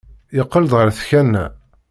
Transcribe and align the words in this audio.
Yeqqel-d 0.35 0.71
ɣer 0.77 0.87
tkanna. 0.97 1.45